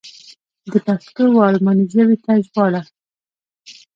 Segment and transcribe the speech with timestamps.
[0.71, 2.81] د پښتو و الماني ژبې ته ژباړه.